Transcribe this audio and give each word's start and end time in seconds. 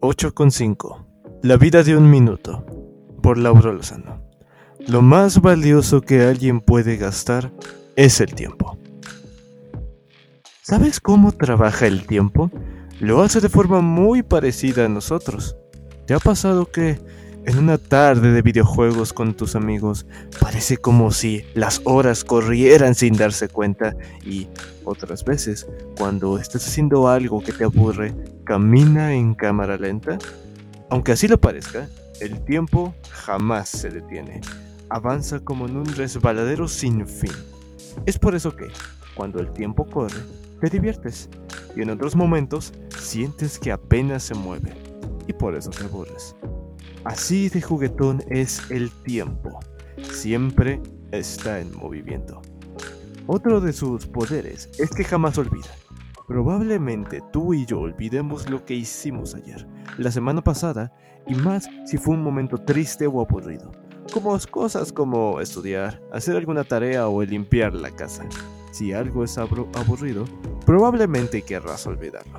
8,5 0.00 1.04
La 1.42 1.56
vida 1.56 1.82
de 1.82 1.96
un 1.96 2.08
minuto 2.10 2.64
por 3.22 3.38
Laura 3.38 3.72
Lozano. 3.72 4.22
Lo 4.86 5.02
más 5.02 5.40
valioso 5.40 6.00
que 6.00 6.22
alguien 6.22 6.60
puede 6.60 6.96
gastar 6.96 7.52
es 7.96 8.20
el 8.20 8.34
tiempo. 8.34 8.78
¿Sabes 10.62 11.00
cómo 11.00 11.32
trabaja 11.32 11.86
el 11.86 12.06
tiempo? 12.06 12.50
Lo 13.00 13.22
hace 13.22 13.40
de 13.40 13.48
forma 13.48 13.80
muy 13.80 14.22
parecida 14.22 14.84
a 14.84 14.88
nosotros. 14.88 15.56
¿Te 16.06 16.14
ha 16.14 16.18
pasado 16.18 16.70
que 16.70 16.98
en 17.44 17.58
una 17.58 17.78
tarde 17.78 18.32
de 18.32 18.42
videojuegos 18.42 19.12
con 19.12 19.34
tus 19.34 19.56
amigos 19.56 20.06
parece 20.38 20.76
como 20.76 21.10
si 21.10 21.44
las 21.54 21.80
horas 21.84 22.24
corrieran 22.24 22.94
sin 22.94 23.14
darse 23.14 23.48
cuenta 23.48 23.96
y 24.24 24.48
otras 24.84 25.24
veces 25.24 25.66
cuando 25.96 26.38
estás 26.38 26.66
haciendo 26.66 27.08
algo 27.08 27.42
que 27.42 27.52
te 27.52 27.64
aburre 27.64 28.14
camina 28.48 29.12
en 29.12 29.34
cámara 29.34 29.76
lenta? 29.76 30.16
Aunque 30.88 31.12
así 31.12 31.28
lo 31.28 31.38
parezca, 31.38 31.86
el 32.18 32.42
tiempo 32.46 32.94
jamás 33.10 33.68
se 33.68 33.90
detiene. 33.90 34.40
Avanza 34.88 35.40
como 35.40 35.66
en 35.66 35.76
un 35.76 35.84
resbaladero 35.84 36.66
sin 36.66 37.06
fin. 37.06 37.34
Es 38.06 38.18
por 38.18 38.34
eso 38.34 38.56
que, 38.56 38.68
cuando 39.14 39.38
el 39.38 39.52
tiempo 39.52 39.84
corre, 39.86 40.22
te 40.62 40.70
diviertes 40.70 41.28
y 41.76 41.82
en 41.82 41.90
otros 41.90 42.16
momentos 42.16 42.72
sientes 42.98 43.58
que 43.58 43.70
apenas 43.70 44.22
se 44.22 44.34
mueve 44.34 44.72
y 45.26 45.34
por 45.34 45.54
eso 45.54 45.68
te 45.68 45.84
aburres. 45.84 46.34
Así 47.04 47.50
de 47.50 47.60
juguetón 47.60 48.24
es 48.30 48.62
el 48.70 48.90
tiempo. 49.02 49.60
Siempre 50.10 50.80
está 51.12 51.60
en 51.60 51.76
movimiento. 51.76 52.40
Otro 53.26 53.60
de 53.60 53.74
sus 53.74 54.06
poderes 54.06 54.70
es 54.78 54.88
que 54.88 55.04
jamás 55.04 55.36
olvida. 55.36 55.68
Probablemente 56.28 57.22
tú 57.32 57.54
y 57.54 57.64
yo 57.64 57.80
olvidemos 57.80 58.50
lo 58.50 58.62
que 58.62 58.74
hicimos 58.74 59.34
ayer, 59.34 59.66
la 59.96 60.12
semana 60.12 60.44
pasada, 60.44 60.92
y 61.26 61.34
más 61.34 61.70
si 61.86 61.96
fue 61.96 62.16
un 62.16 62.22
momento 62.22 62.58
triste 62.58 63.06
o 63.06 63.22
aburrido, 63.22 63.72
como 64.12 64.38
cosas 64.50 64.92
como 64.92 65.40
estudiar, 65.40 66.02
hacer 66.12 66.36
alguna 66.36 66.64
tarea 66.64 67.08
o 67.08 67.22
limpiar 67.22 67.72
la 67.72 67.90
casa. 67.90 68.26
Si 68.72 68.92
algo 68.92 69.24
es 69.24 69.38
aburrido, 69.38 70.26
probablemente 70.66 71.40
querrás 71.40 71.86
olvidarlo. 71.86 72.38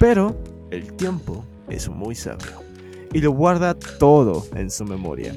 Pero 0.00 0.36
el 0.72 0.92
tiempo 0.94 1.44
es 1.68 1.88
muy 1.88 2.16
sabio 2.16 2.64
y 3.12 3.20
lo 3.20 3.30
guarda 3.30 3.74
todo 3.74 4.44
en 4.56 4.70
su 4.70 4.84
memoria. 4.84 5.36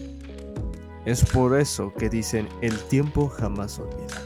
Es 1.06 1.24
por 1.26 1.60
eso 1.60 1.94
que 1.94 2.10
dicen 2.10 2.50
el 2.62 2.76
tiempo 2.86 3.30
jamás 3.30 3.78
olvida. 3.78 4.20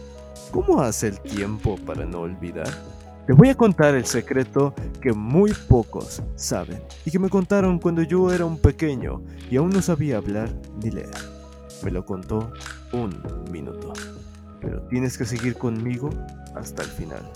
¿Cómo 0.51 0.79
hace 0.79 1.09
el 1.09 1.19
tiempo 1.19 1.75
para 1.85 2.05
no 2.05 2.21
olvidar? 2.21 2.96
Te 3.27 3.33
voy 3.33 3.49
a 3.49 3.55
contar 3.55 3.93
el 3.93 4.05
secreto 4.05 4.73
que 5.01 5.11
muy 5.11 5.51
pocos 5.67 6.23
saben 6.37 6.81
y 7.03 7.11
que 7.11 7.19
me 7.19 7.27
contaron 7.27 7.77
cuando 7.77 8.01
yo 8.01 8.31
era 8.31 8.45
un 8.45 8.57
pequeño 8.57 9.21
y 9.51 9.57
aún 9.57 9.71
no 9.71 9.81
sabía 9.81 10.15
hablar 10.15 10.49
ni 10.81 10.91
leer. 10.91 11.09
Me 11.83 11.91
lo 11.91 12.05
contó 12.05 12.53
un 12.93 13.21
minuto. 13.51 13.91
Pero 14.61 14.81
tienes 14.83 15.17
que 15.17 15.25
seguir 15.25 15.57
conmigo 15.57 16.09
hasta 16.55 16.83
el 16.83 16.87
final. 16.87 17.29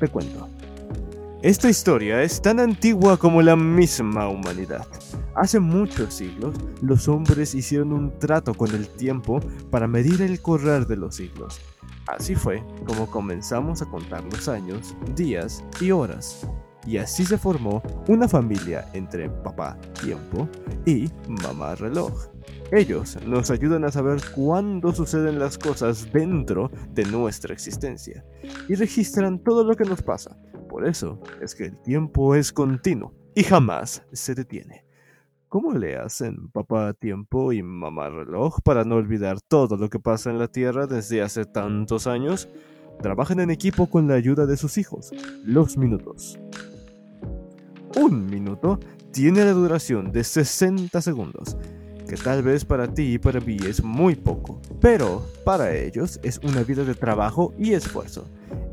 Te 0.00 0.08
cuento. 0.08 0.48
Esta 1.42 1.68
historia 1.68 2.22
es 2.22 2.40
tan 2.40 2.58
antigua 2.58 3.18
como 3.18 3.42
la 3.42 3.54
misma 3.54 4.30
humanidad. 4.30 4.86
Hace 5.38 5.60
muchos 5.60 6.14
siglos, 6.14 6.56
los 6.82 7.06
hombres 7.06 7.54
hicieron 7.54 7.92
un 7.92 8.18
trato 8.18 8.54
con 8.54 8.74
el 8.74 8.88
tiempo 8.88 9.38
para 9.70 9.86
medir 9.86 10.20
el 10.20 10.42
correr 10.42 10.86
de 10.86 10.96
los 10.96 11.14
siglos 11.14 11.60
Así 12.08 12.34
fue 12.34 12.64
como 12.86 13.10
comenzamos 13.10 13.82
a 13.82 13.86
contar 13.86 14.24
los 14.24 14.48
años, 14.48 14.96
días 15.14 15.62
y 15.80 15.90
horas. 15.90 16.48
Y 16.86 16.96
así 16.96 17.24
se 17.26 17.36
formó 17.36 17.82
una 18.08 18.26
familia 18.26 18.88
entre 18.94 19.28
papá 19.28 19.78
tiempo 20.00 20.48
y 20.86 21.10
mamá 21.42 21.74
reloj. 21.74 22.28
Ellos 22.72 23.18
nos 23.26 23.50
ayudan 23.50 23.84
a 23.84 23.92
saber 23.92 24.20
cuándo 24.34 24.92
suceden 24.94 25.38
las 25.38 25.58
cosas 25.58 26.10
dentro 26.12 26.70
de 26.94 27.04
nuestra 27.04 27.52
existencia 27.52 28.24
y 28.68 28.74
registran 28.74 29.38
todo 29.38 29.62
lo 29.64 29.76
que 29.76 29.84
nos 29.84 30.02
pasa. 30.02 30.34
Por 30.68 30.88
eso 30.88 31.20
es 31.42 31.54
que 31.54 31.66
el 31.66 31.82
tiempo 31.82 32.34
es 32.34 32.52
continuo 32.52 33.12
y 33.34 33.44
jamás 33.44 34.02
se 34.12 34.34
detiene. 34.34 34.87
¿Cómo 35.48 35.72
le 35.72 35.96
hacen 35.96 36.50
papá 36.50 36.92
tiempo 36.92 37.54
y 37.54 37.62
mamá 37.62 38.10
reloj 38.10 38.60
para 38.62 38.84
no 38.84 38.96
olvidar 38.96 39.40
todo 39.40 39.78
lo 39.78 39.88
que 39.88 39.98
pasa 39.98 40.28
en 40.28 40.38
la 40.38 40.48
Tierra 40.48 40.86
desde 40.86 41.22
hace 41.22 41.46
tantos 41.46 42.06
años? 42.06 42.50
Trabajan 43.00 43.40
en 43.40 43.50
equipo 43.50 43.86
con 43.86 44.06
la 44.08 44.14
ayuda 44.14 44.44
de 44.44 44.58
sus 44.58 44.76
hijos, 44.76 45.10
los 45.44 45.78
minutos. 45.78 46.38
Un 47.96 48.26
minuto 48.26 48.78
tiene 49.10 49.42
la 49.42 49.52
duración 49.52 50.12
de 50.12 50.22
60 50.22 51.00
segundos, 51.00 51.56
que 52.06 52.16
tal 52.16 52.42
vez 52.42 52.66
para 52.66 52.92
ti 52.92 53.14
y 53.14 53.18
para 53.18 53.40
mí 53.40 53.56
es 53.66 53.82
muy 53.82 54.16
poco, 54.16 54.60
pero 54.82 55.24
para 55.46 55.74
ellos 55.74 56.20
es 56.22 56.38
una 56.44 56.62
vida 56.62 56.84
de 56.84 56.94
trabajo 56.94 57.54
y 57.58 57.72
esfuerzo. 57.72 58.26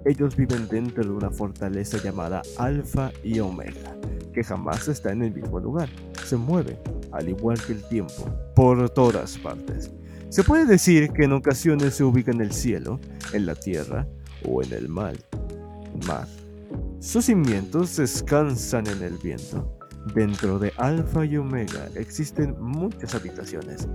Ellos 0.05 0.35
viven 0.35 0.67
dentro 0.67 1.03
de 1.03 1.09
una 1.09 1.31
fortaleza 1.31 1.97
llamada 1.97 2.41
Alfa 2.57 3.11
y 3.23 3.39
Omega 3.39 3.95
que 4.35 4.43
jamás 4.43 4.87
está 4.89 5.13
en 5.13 5.23
el 5.23 5.33
mismo 5.33 5.59
lugar. 5.59 5.89
Se 6.25 6.35
mueve, 6.35 6.77
al 7.13 7.29
igual 7.29 7.57
que 7.65 7.71
el 7.71 7.81
tiempo, 7.83 8.29
por 8.53 8.89
todas 8.89 9.37
partes. 9.37 9.89
Se 10.29 10.43
puede 10.43 10.65
decir 10.65 11.11
que 11.11 11.23
en 11.23 11.31
ocasiones 11.31 11.95
se 11.95 12.03
ubica 12.03 12.31
en 12.31 12.41
el 12.41 12.51
cielo, 12.51 12.99
en 13.31 13.45
la 13.45 13.55
tierra 13.55 14.05
o 14.43 14.61
en 14.61 14.73
el 14.73 14.89
mar. 14.89 15.15
Sus 16.99 17.25
cimientos 17.25 17.95
descansan 17.95 18.87
en 18.87 19.01
el 19.01 19.17
viento. 19.17 19.77
Dentro 20.13 20.59
de 20.59 20.73
Alfa 20.77 21.25
y 21.25 21.37
Omega 21.37 21.87
existen 21.95 22.55
muchas 22.59 23.15
habitaciones, 23.15 23.87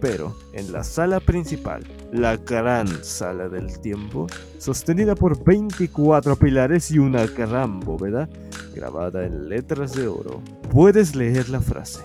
pero 0.00 0.34
en 0.52 0.70
la 0.72 0.84
sala 0.84 1.18
principal, 1.18 1.82
la 2.12 2.36
gran 2.36 2.88
sala 3.04 3.48
del 3.48 3.80
tiempo, 3.80 4.26
sostenida 4.58 5.14
por 5.14 5.42
24 5.44 6.36
pilares 6.36 6.90
y 6.90 6.98
una 6.98 7.26
gran 7.26 7.80
bóveda, 7.80 8.28
grabada 8.74 9.24
en 9.24 9.48
letras 9.48 9.94
de 9.94 10.08
oro, 10.08 10.42
puedes 10.70 11.14
leer 11.14 11.48
la 11.48 11.60
frase. 11.60 12.02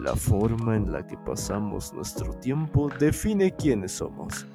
La 0.00 0.16
forma 0.16 0.76
en 0.76 0.92
la 0.92 1.06
que 1.06 1.16
pasamos 1.18 1.92
nuestro 1.92 2.32
tiempo 2.34 2.90
define 2.98 3.54
quiénes 3.54 3.92
somos. 3.92 4.46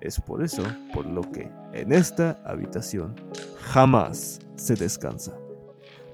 Es 0.00 0.20
por 0.20 0.42
eso 0.42 0.62
por 0.92 1.06
lo 1.06 1.22
que 1.22 1.48
en 1.72 1.92
esta 1.92 2.40
habitación 2.44 3.14
jamás 3.60 4.40
se 4.56 4.74
descansa. 4.74 5.32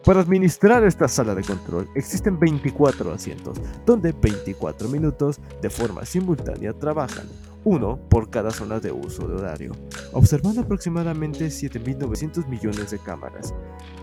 Para 0.04 0.20
administrar 0.20 0.84
esta 0.84 1.08
sala 1.08 1.34
de 1.34 1.42
control 1.42 1.88
existen 1.94 2.38
24 2.38 3.12
asientos, 3.12 3.58
donde 3.84 4.12
24 4.12 4.88
minutos 4.88 5.40
de 5.60 5.70
forma 5.70 6.04
simultánea 6.04 6.72
trabajan 6.72 7.26
uno 7.68 7.98
por 8.08 8.30
cada 8.30 8.50
zona 8.50 8.80
de 8.80 8.90
uso 8.90 9.28
de 9.28 9.34
horario, 9.34 9.72
observando 10.12 10.62
aproximadamente 10.62 11.48
7.900 11.48 12.46
millones 12.48 12.90
de 12.90 12.98
cámaras. 12.98 13.54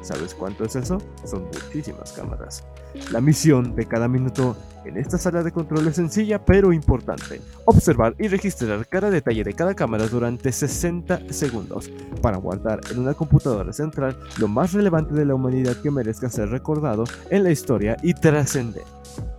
¿Sabes 0.06 0.36
cuánto 0.36 0.66
es 0.66 0.76
eso? 0.76 1.00
Son 1.24 1.46
muchísimas 1.46 2.12
cámaras. 2.12 2.64
La 3.12 3.22
misión 3.22 3.76
de 3.76 3.88
cada 3.88 4.08
minuto 4.08 4.56
en 4.86 4.98
esta 4.98 5.18
sala 5.18 5.42
de 5.42 5.52
control 5.52 5.88
es 5.88 5.96
sencilla 5.96 6.46
pero 6.46 6.72
importante. 6.72 7.42
Observar 7.66 8.14
y 8.20 8.28
registrar 8.28 8.88
cada 8.88 9.10
detalle 9.10 9.44
de 9.44 9.56
cada 9.56 9.74
cámara 9.74 10.06
durante 10.06 10.52
60 10.52 11.34
segundos 11.34 11.90
para 12.22 12.38
guardar 12.38 12.82
en 12.92 13.00
una 13.00 13.16
computadora 13.16 13.74
central 13.74 14.16
lo 14.38 14.48
más 14.48 14.74
relevante 14.74 15.16
de 15.16 15.26
la 15.26 15.34
humanidad 15.34 15.76
que 15.82 15.90
merezca 15.90 16.30
ser 16.30 16.50
recordado 16.50 17.06
en 17.32 17.44
la 17.44 17.50
historia 17.50 17.98
y 18.04 18.14
trascender. 18.14 18.84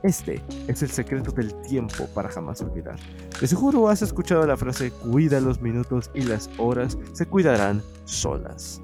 Este 0.03 0.43
es 0.67 0.83
el 0.83 0.91
secreto 0.91 1.31
del 1.31 1.55
tiempo 1.63 2.09
para 2.13 2.29
jamás 2.29 2.61
olvidar. 2.63 2.97
De 3.41 3.47
seguro 3.47 3.89
has 3.89 4.03
escuchado 4.03 4.45
la 4.45 4.57
frase 4.57 4.91
cuida 4.91 5.41
los 5.41 5.61
minutos 5.61 6.11
y 6.13 6.23
las 6.23 6.51
horas 6.59 6.99
se 7.13 7.27
cuidarán 7.27 7.83
solas. 8.05 8.81